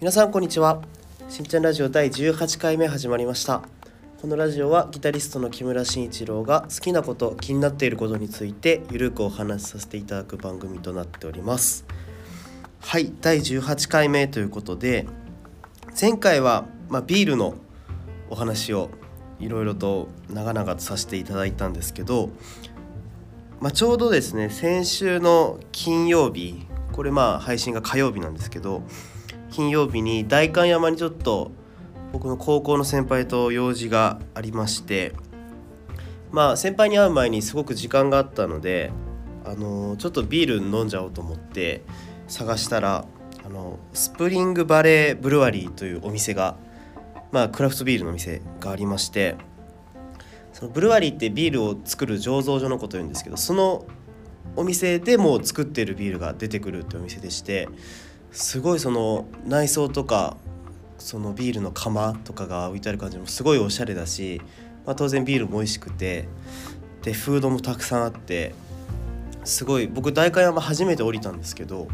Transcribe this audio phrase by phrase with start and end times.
[0.00, 0.80] 皆さんこんにちは。
[1.28, 3.60] しんちゃんラジオ第18回目始まりました。
[4.22, 11.84] このラジオはギタリストの木村慎一郎が好きなこと気になっていることについてゆるくお話しさせていただく番組となっております。
[12.80, 15.06] はい第18回目ということで
[16.00, 17.56] 前回は、まあ、ビールの
[18.30, 18.88] お話を
[19.38, 22.30] いろいろと長々とさせていただいたんですけど、
[23.60, 28.82] まあ、ちょうどですね先週の金曜日これまあ配信が火曜日なんですけど
[29.50, 31.52] 金曜日に代官山にちょっと
[32.12, 35.12] 僕の高校の先輩と用事がありまして
[36.30, 38.90] まあ先輩に会う前にすごく時間があったので
[39.44, 41.82] あのちょっとビール飲んじゃおうと思って
[42.28, 43.04] 探したら
[43.44, 46.56] あのスプリングバレーブルワリーというお店が
[47.32, 49.36] まあクラフトビールのお店がありまして
[50.52, 53.86] そのブルワリーってビールを作る醸造所のことを言うんですけどその
[54.56, 57.68] お店でも作ってるビールが出てくるってお店でして
[58.32, 60.36] すごいその内装とか
[60.98, 64.40] そのビールの釜とかが置いてある感じもすごいおしゃれだし、
[64.86, 66.28] まあ、当然ビールも美味しくて
[67.02, 68.54] でフードもたくさんあって
[69.44, 71.88] すごい僕代官山初めて降りたんですけど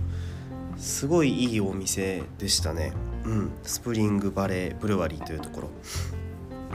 [0.77, 2.93] すごいいいお店でしたね。
[3.25, 3.51] うん。
[3.63, 5.71] スプリングバレーブルワリーというところ。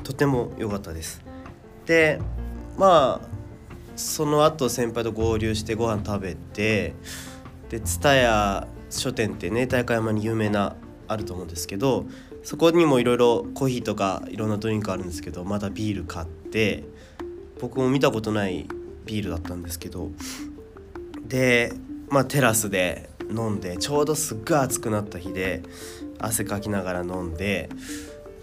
[0.04, 1.22] とても良かったです。
[1.86, 2.20] で
[2.78, 3.28] まあ
[3.96, 6.96] その後先輩と合流してご飯食べて
[7.70, 8.68] で蔦屋
[9.00, 10.76] 書店ってね代官山に有名な
[11.08, 12.06] あると思うんですけど
[12.44, 16.84] そこにもいろいろコーヒーとかいろんなドリンクあるんですけどまたビール買って
[17.60, 18.68] 僕も見たことない
[19.06, 20.10] ビールだったんですけど
[21.28, 21.74] で
[22.10, 25.64] まあテラスで飲んでちょうどすっごい暑くなった日で
[26.20, 27.70] 汗かきながら飲んで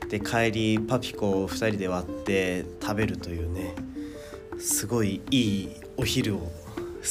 [0.09, 3.75] で帰りパピコを2人で割って食べるというね
[4.59, 6.51] すごいいいお昼を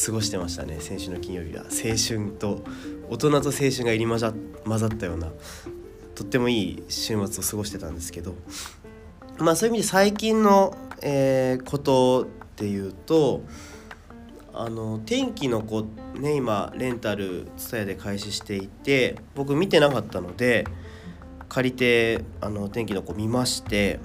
[0.06, 0.78] 過ごしてましたね。
[0.80, 2.64] 先週の金曜日は青春と
[3.10, 5.32] 大人と青春が入り混ざったような
[6.14, 8.36] とってもいい週末を過ごしてたんですけど。
[9.40, 13.44] まあそういう意味で最近の、えー、ことっていうと
[14.54, 15.86] あの天気の子
[16.16, 20.66] ね今レンタルツタヤで開始していて僕見てなかったので
[21.50, 24.00] 借りてあの天気の子見まして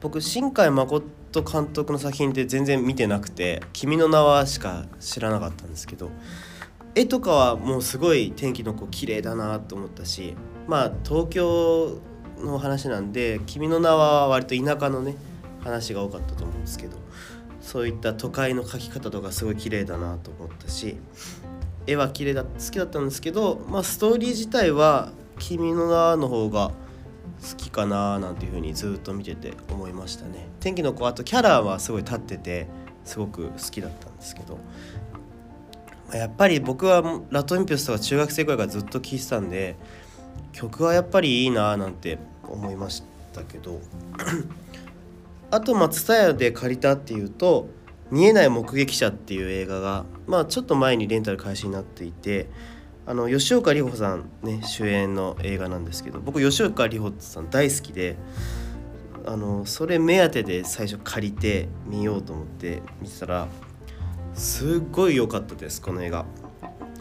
[0.00, 6.10] 僕新海誠監督の作品って全然見てなくて「君の名は」しか知らなかったんですけど
[6.94, 10.34] 絵とかはもうすごい天気の子綺麗だなと思ったし
[10.66, 11.98] まあ東京
[12.38, 15.16] の話なんで「君の名は」割と田舎のね
[15.60, 16.96] 話が多かったと思うんですけど
[17.60, 20.96] そういった都会の描き方とかすごい綺麗だなと思ったし
[21.86, 26.70] 絵は綺麗だ好きだったんですけど、まあ、ストーリー自体は「君の名」の方が
[27.42, 30.48] 好きかななんていう風にずっと見てて思いましたね。
[30.60, 32.66] 天気の子あとキャラはすごい立ってて
[33.04, 34.58] すごく好きだったんですけど。
[36.12, 39.76] やっぱり僕はラトインピュスとか中学生くらいからずっと聴いてたんで
[40.52, 42.18] 曲はやっぱりいいななんて
[42.48, 43.80] 思いましたけど。
[45.50, 47.68] あと松田屋で借りたっていうと
[48.10, 52.48] 「見えない目撃者」っていう映画がまあちょっと前にレンタル開始になっていて
[53.08, 58.18] あの吉岡里帆さんね主演の映画なんですけど僕吉岡里帆さん大好きで
[59.24, 63.48] あのそれ目当てで最初借りて見ようと思って見てたら
[64.34, 66.26] すっごい良かったですこの映画。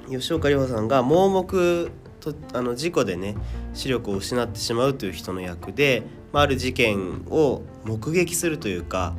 [0.09, 1.91] 吉岡里帆さんが盲目
[2.21, 3.35] とあの事故でね
[3.73, 9.13] 視力を失ってしまうという人の役で、まあ、ある事件を目撃するというか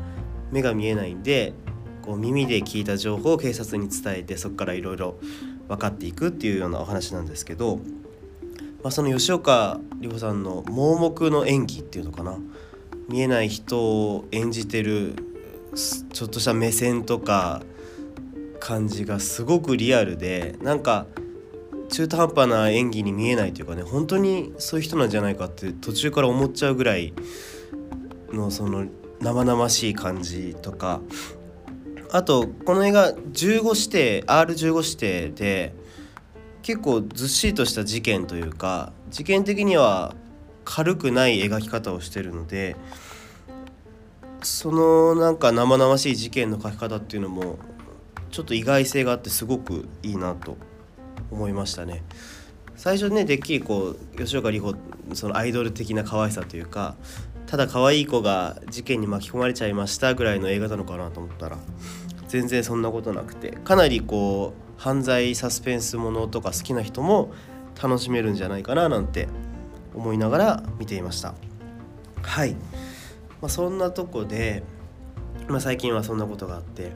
[0.51, 1.53] 目が見えないんで
[2.01, 5.19] こう耳で聞いた情報を警察に伝えてそこからいろいろ
[5.69, 7.77] 分かっていくっていうようなお話なんですけど、
[8.83, 12.39] まあ、その吉岡里帆さんの盲目の演技っていうのかな。
[13.09, 15.15] 見えない人を演じてる
[16.13, 17.63] ちょっとした目線とか
[18.61, 21.07] 感じがすごくリアルでなんか
[21.89, 27.15] 中途半端な演技に見えないというかね本当にそういう人なんじゃないかって途中から思っちゃうぐらい
[28.31, 28.87] のその
[29.21, 31.01] 生々しい感じとか
[32.11, 35.75] あとこの映画15指定 R15 指定で
[36.63, 40.15] 結構ずっしりとした事件というか事件的には
[40.65, 42.77] 軽くない描き方をしてるので
[44.43, 47.59] そのなんか生々しい事件の描き方っていうのも
[48.31, 50.57] ちょっと意外性があってすごくいいなと
[51.31, 52.03] 思いましたね。
[52.77, 54.77] 最初ねでっきりこう吉岡里帆
[55.15, 56.95] そのアイドル的な可愛さというか
[57.49, 61.59] ただ可愛い子が事件に巻き込まれちゃいましたぐらいの映画なのかなと思ったら
[62.29, 67.33] 全然そんなことなくてかなりこう犯罪サスペンスものとか好きな人も
[67.83, 69.29] 楽しめるんじゃないかななんて
[69.95, 71.35] 思いながら見ていました。
[72.23, 72.53] はい、
[73.41, 74.63] まあ、そんなとこで、
[75.49, 76.93] まあ、最近はそんなことがあって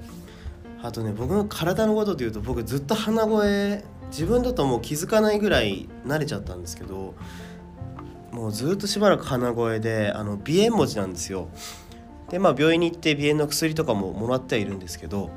[0.83, 7.15] あとね僕の体のことでいうと僕ずっと鼻声自分だともう気づかないぐらい慣れちゃったんですけど
[8.31, 11.49] もうずっとしばらく鼻声であの鼻炎持ちなんですよ。
[12.33, 15.31] でまあ病院に行って鼻炎の薬とかももらってはいるんですけど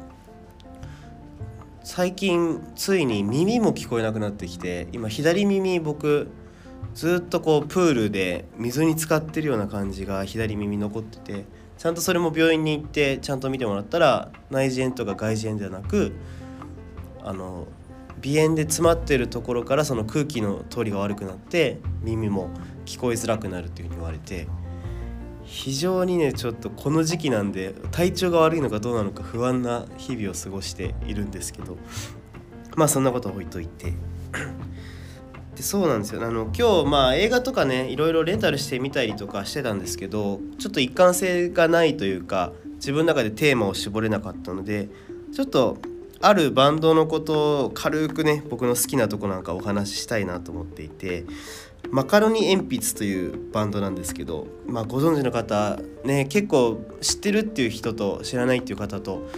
[1.83, 6.29] 最近ついに耳も聞こえなくなってきて今左耳僕
[6.95, 11.45] ずっとこうプールで水に浸かってるような感じが左耳残ってて
[11.77, 16.13] ちゃんとそれも病院に行ってちゃんと見てもらったら内耳炎とか外耳炎ではなく
[17.21, 17.67] あの
[18.23, 22.49] 鼻炎で詰まってるところからその空気の通りが悪くなって耳も
[22.85, 24.47] 聞こえづらくなるというふうに言われて
[25.45, 31.77] 非常にねちょっとこの時期なんで体調が悪いのかどうなのか不安な日々を過ごしているんですけど
[32.75, 33.93] まあそんなことは置いといて。
[35.55, 36.21] でそうなんですよ。
[36.21, 44.89] あの今日まあ映画とかねいろいろレンタルしてみたりとかしてたんですけどちょっと一貫性がないというか自分の中でテーマを絞れなかったので
[45.33, 45.77] ちょっと
[46.19, 51.25] あるバンドのことを軽くね僕の好きなとこなんかお話ししたいなと思っていて
[51.95, 59.29] マカロニ鉛筆というバンドなんですけど、まあ、ご存知の方ね結構知ってるっていう人と知らないっていう方と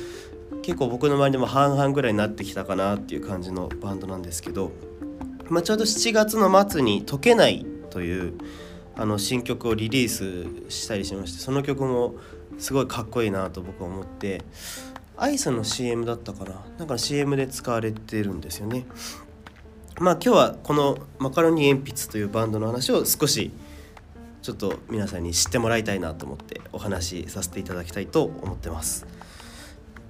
[0.63, 4.71] 結構僕の周りでも半々ぐらいになってきたかなっていう感じのバンドなんですけど
[5.49, 8.33] まあ、ちょうど7月の末に「解けない」という
[8.95, 12.15] あの新曲をリリースしたりしましてその曲も
[12.57, 14.41] すごいかっこいいなと僕は思って
[15.15, 16.65] アイスの CM だったかな？
[16.79, 18.87] なんか CM で使われてるんですよね。
[19.99, 23.51] まあ今日はこのマカロニ鉛筆というバンドの話を少し
[24.43, 29.07] ちょっと皆さんに知ってもらいたいなと思ってお話しさせていただきたいと思ってます。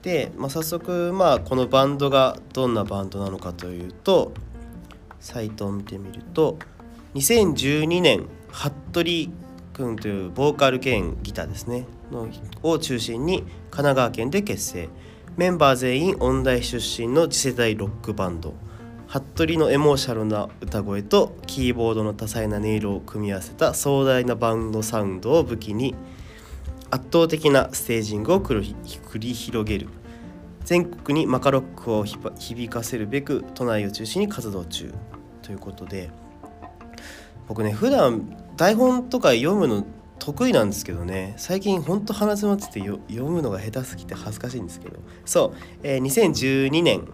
[0.02, 4.34] で、まあ、早速まあこのバンドがどんなバンドなのかというと
[5.22, 6.60] サイトを見てみると
[7.16, 9.30] 2012年服部
[9.74, 12.28] 君というボーカル兼ギターですねの
[12.64, 14.90] を中心に神奈川県で結成。
[15.38, 18.54] メンバー全員音大出身の次世代ロックバンド。
[19.08, 25.96] 服部のエモーショナルな歌声とキーボードの多彩な音色を組み合わせた壮大なバンドサウンドを武器に
[26.92, 28.76] 圧倒的なステージングを繰
[29.20, 29.88] り広げる
[30.66, 34.94] 全国にマカロックを響かせるべく都内を中心に活動中
[35.42, 36.10] ということで
[37.48, 39.86] 僕ね普段台本とか読むの
[40.20, 43.00] 得意なんですけどね最近ほんと鼻詰まってて読
[43.32, 47.08] むのが下手すぎて恥ずかしいんですけどそう、えー、2012年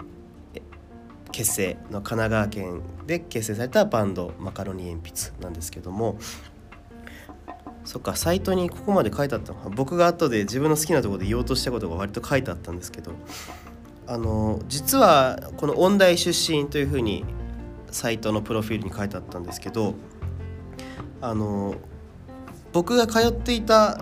[1.34, 6.18] 結成の神奈川県で結成されたバンドマカロニ鉛筆なんですけども
[7.84, 9.60] そっかサイトにここまで書いてあったの。
[9.60, 13.12] か僕が後で自分の好きなとこで言おうとしたことが割と書いてあったんですけど
[14.08, 17.26] あの実はこの音大出身というふうに
[17.92, 19.96] サイトのプロフィールに書いてあったんですけど
[21.20, 21.76] あの
[22.72, 24.02] 僕が通っていた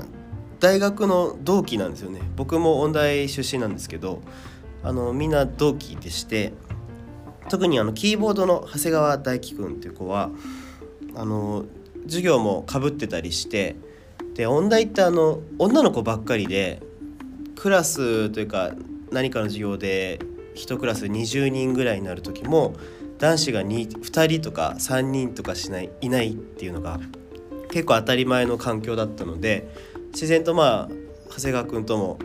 [0.59, 2.21] 大学の同期なんですよね。
[2.35, 4.21] 僕も音大出身なんですけど
[4.83, 6.53] あのみんな同期でして
[7.49, 10.29] 特にあのキーボードの長谷川大輝くんっていう子は
[11.15, 11.65] あの
[12.05, 13.75] 授業もかぶってたりして
[14.35, 16.81] で音大ってあの女の子ばっかりで
[17.55, 18.71] クラスというか
[19.11, 20.19] 何かの授業で
[20.55, 22.75] 1クラス20人ぐらいになる時も
[23.19, 26.99] 男子が 2, 2人とか3人とかしないいないっていうのが
[27.69, 29.67] 結構当たり前の環境だったので
[30.11, 30.89] 自然とまあ
[31.29, 32.19] 長谷川君とも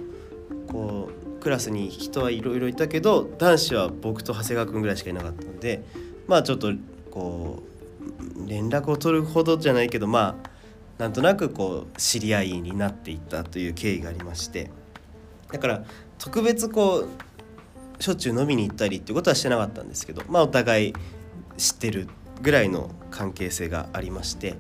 [0.68, 5.84] こうクラスに人はいろいろいたけど男子は僕と長谷川君ぐらいしかいなかったので
[6.26, 6.72] まあちょっと
[7.10, 10.50] こう連絡を取るほどじゃないけどまあ
[10.98, 14.70] なんとなくこう知り合いになっていったという経緯がありまして
[15.52, 15.84] だから
[16.18, 17.06] 特別こ
[17.98, 20.94] うしょっちゅう飲みに行ったりっていうことはしてなかったんですけどまあお互い
[21.56, 22.08] 知ってる
[22.42, 24.54] ぐらいの関係性がありまして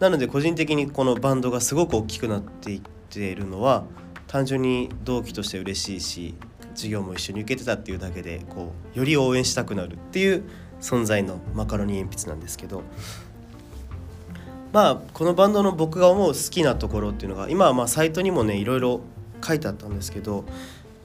[0.00, 3.84] なので個人的にこのバンドがすごく大きくなっていっているのは
[4.32, 6.34] 単純に同期として嬉しいし
[6.74, 10.44] 授業も一緒に受けてたっていうだけでこうより応援したくなるっていう
[10.80, 12.82] 存在のマカロニ鉛筆なんですけど
[14.72, 19.02] まあこのバンドの僕が思う好きなところっていうのが今はまあサイトにもねいろいろ
[19.44, 20.46] 書いてあったんですけど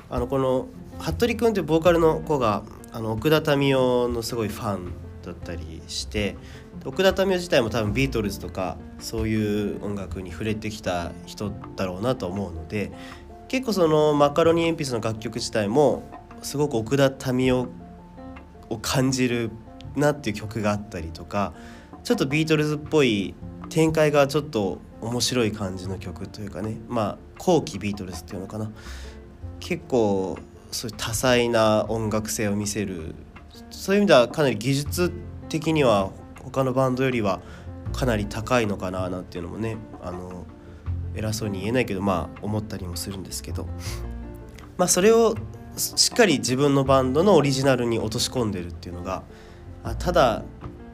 [0.09, 0.67] あのこの
[0.97, 4.93] 服部君っていうボーカルの子があの奥田民生のすごいファン
[5.25, 6.37] だったりして
[6.85, 12.91] 奥田民生自体も多分ビートルズとかそういう音楽に触れてきた人だろうなと思うので
[13.47, 16.03] 結構そのマカロニ鉛筆の楽曲自体も
[16.41, 17.67] すごく奥田民生
[18.69, 19.51] を感じる
[19.95, 21.53] なっていう曲があったりとか
[22.03, 23.33] ちょっとビートルズっぽい
[23.69, 28.71] 展開がちょっと面白い感じの曲というかねまあ後期ビートルズっていうのかな。
[29.59, 30.37] 結構
[30.71, 33.15] そういう多彩な音楽性を見せる
[33.71, 35.11] そういう意味ではかなり技術
[35.49, 36.11] 的には
[36.51, 37.41] 他のバンドよりは
[37.93, 40.45] かなり高いのかななんていうのもねあの
[41.15, 43.67] 偉そうに言えないけどまあ思ったりもするんですけど。
[44.77, 45.35] まあそれを
[45.75, 49.23] しっかり自分のバンドのオリジナルに落とし込んでるっていうのが
[49.83, 50.43] あただ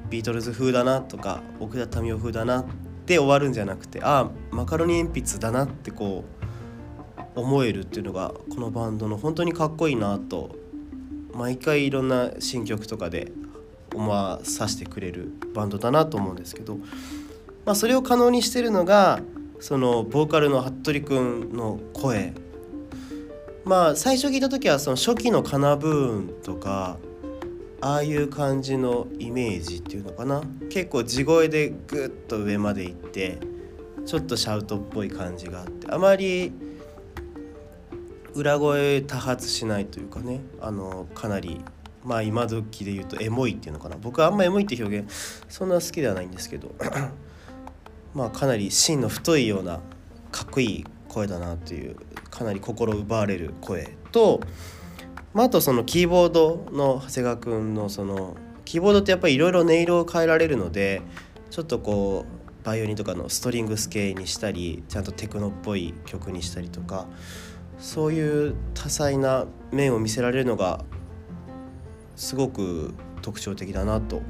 [0.09, 2.65] ビートルズ風だなとか奥田民生風だなっ
[3.05, 6.23] て終わるんじゃなくてああマカロニ鉛筆だなってこ
[7.35, 10.55] う思えるっていうのがこのバンドの本当にかっこいいなと
[11.33, 13.31] 毎回いろんな新曲とかで
[13.93, 16.77] 思わさせてくれるバンドだなと思うんですけど、
[17.65, 19.21] まあ、それを可能にしてるのが
[19.59, 22.33] そのボーカルの服部君の声。
[23.63, 26.97] まあ最初聞いた時はその初期のカナブーンとか
[27.79, 30.41] ああいう感じのイメージっていうのかな。
[30.69, 33.39] 結構地声でグッと上まで行って
[34.05, 36.51] ちょっとシャウトっぽい感じがあってあまり
[38.33, 41.61] 裏声多発しないというかねあのかなり
[42.03, 43.97] まあ今時で言うとエモいっていうのかな。
[43.97, 45.11] 僕はあんまエモいって表現
[45.49, 46.73] そんな好きではないんですけど
[48.13, 49.79] まあかなり芯の太いような
[50.31, 51.95] かっこいい声だなという
[52.29, 54.41] かなり心奪われる声と、
[55.33, 61.01] まあ、あとそのキーボードの長谷川君のそのキーボードってやっぱりいろいろ音色を変えられるので
[61.51, 67.07] ちょっとこうバイオリンとかのストリングス系にしたりちゃんとテクノっぽい曲にしたりとか
[67.77, 70.83] そういう多彩な面を見せられるのが
[72.15, 74.21] すごく特徴的だなと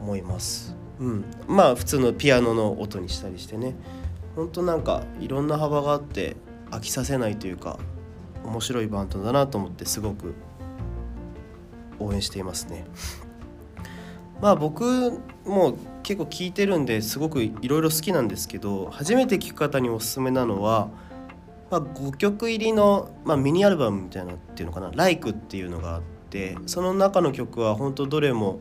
[0.00, 0.76] 思います。
[0.98, 3.74] うん、まあ普通のピアノの音にしたりしてね
[4.36, 6.36] ほんとなんかいろんな幅があって
[6.70, 7.78] 飽きさせないというか
[8.44, 10.34] 面白いバンドだなと思ってすごく
[11.98, 12.84] 応援していますね。
[14.42, 20.88] まあ僕も結構聴いてるんですごくいろいろ好きなんですけど初めて聴く方におすすめなのは
[21.70, 26.19] まあ、5曲入りの、まあ、ミニアルバムみたいなっていうのかな「LIKE」っていうのがあって
[26.66, 28.60] その中の曲は本当どれも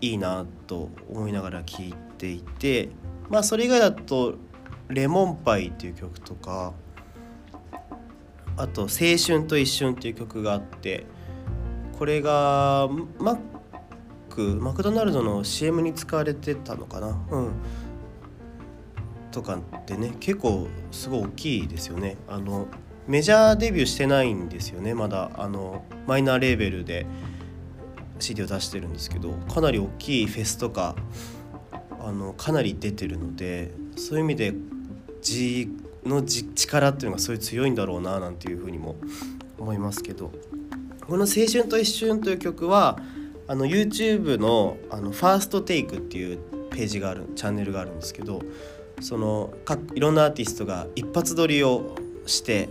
[0.00, 2.90] いいなと思いながら聴いていて
[3.28, 4.34] まあそれ以外だと
[4.88, 6.72] 「レモンパイ」っていう曲とか
[8.56, 11.06] あと「青春と一瞬」っていう曲があって
[11.98, 12.88] これが
[13.18, 13.38] マッ
[14.30, 17.08] クマクドナルドの CM に使われてたのかな？
[17.30, 17.50] うん。
[19.30, 22.16] とかってね結構すごい大きいですよね。
[22.28, 22.66] あの
[23.08, 24.94] メジャーデビューしてないんですよね。
[24.94, 27.06] まだあのマイナーレーベルで
[28.18, 30.94] CD を出してるんですけどかなり大きいフェスとか
[32.00, 34.54] あのかなり出てるのでそういう意味で
[35.22, 35.70] 字
[36.04, 38.96] の力っていうのがすごい強いんだろうななんていうふうにも
[39.58, 40.30] 思いますけど。
[41.08, 42.98] この「青春と一瞬」という曲は
[43.46, 46.38] あの YouTube のあのファーストテイクっていう
[46.70, 48.42] ページがあるチャンネルがあるんですけど
[49.00, 51.96] そのかいろんなアーティストが一発撮りを
[52.26, 52.68] して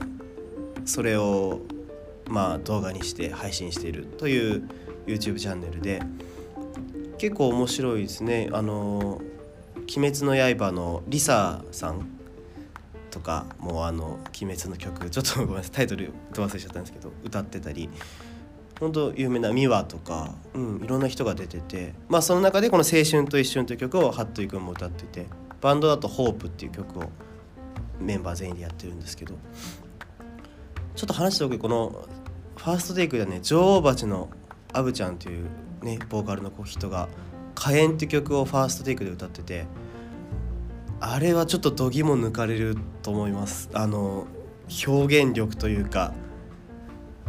[0.87, 1.61] それを
[2.27, 4.67] まあ動画にして配信しているという
[5.05, 6.01] YouTube チャンネルで
[7.17, 8.49] 結構面白いですね。
[8.51, 9.21] あの
[9.95, 12.07] 「鬼滅の刃」のリサさん
[13.11, 17.89] とかもうあの「鬼滅」の曲ちょっとごめんなさいタイトルと忘れちゃったんですけど歌ってたり
[18.79, 25.25] 本当有名なミワとか、うん、いろんな人が出ててまあその中でこの「青春と一瞬」という曲を服部君も歌ってて
[25.61, 27.09] バンドだと「ホープっていう曲を
[27.99, 29.35] メンバー全員でやってるんですけど
[30.97, 32.07] ちょっと話しておくこの
[32.57, 33.39] ファーストテイクではね。
[33.41, 34.29] 女王蜂の
[34.73, 35.45] アブちゃんという
[35.83, 37.07] ねボーカルの人が
[37.53, 39.67] 「火炎」っていう曲をファーストテイクで歌ってて
[40.99, 43.69] あれはちょっと度肝抜かれると思います。
[43.73, 44.25] あの
[44.87, 46.15] 表現力というか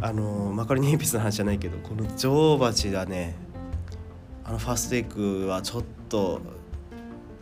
[0.01, 3.35] あのマカロニ鉛筆の話じゃないけどこの女王蜂がね。
[4.45, 6.41] あのファーストテイクはちょっと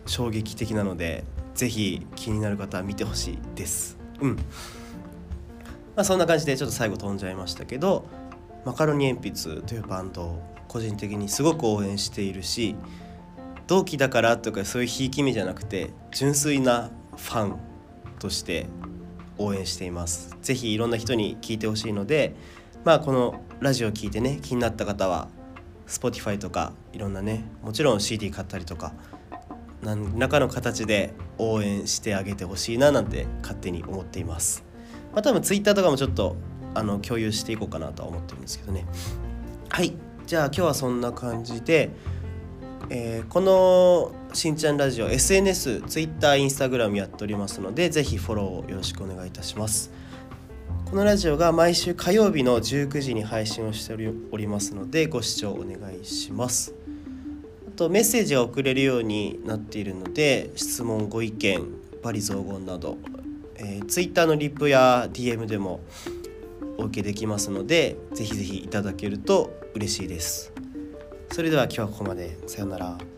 [0.06, 1.24] 衝撃的なので
[1.56, 3.98] 是非気になる方は見てほしいです。
[4.20, 4.38] うん。
[5.98, 8.06] まあそんな感じでちょっと最後飛んじゃいましたけど
[8.66, 12.75] マカロニ鉛筆というバンドを個人的にすごく応援しているし
[13.66, 17.60] 同期だからとかそういうひいき目じゃなくて純粋なファン
[18.20, 18.68] として
[19.39, 22.36] 応援しています是非いろんな人に聞いてほしいので
[22.86, 25.30] まあこのラジオを聞いてね気になった方は
[25.88, 28.94] Spotify とかいろんなねもちろん CD 買ったりとか
[29.82, 34.67] 何らかの形で応援してあげてほしいななんて勝手に思っています。
[35.18, 36.36] まあ、多分 Twitter とかもちょっと
[36.76, 38.86] あの共有していこうかなとは思ってるんですけどね。
[39.68, 39.96] はい
[40.28, 41.90] じゃあ今日はそんな感じで、
[42.92, 49.92] えー、このしんちゃんラジオ SNS、Twitter、Instagram やっておりますのでぜひフォローをよろしくお願いいたします。
[50.86, 53.96] このラジオが毎週火曜日の19時に配信をして
[54.32, 56.76] おりますのでご視聴お願いします
[57.68, 57.72] あ。
[57.76, 61.64] とメッセージが送れるようになっているので質問ご意見
[62.04, 63.00] バリ雑言など、
[63.60, 65.82] えー、Twitter のリップや DM でも
[66.78, 70.54] お受けできますのでぜひぜひいただけると嬉しいです。
[71.32, 72.38] それでは今日はここまで。
[72.48, 73.17] さようなら。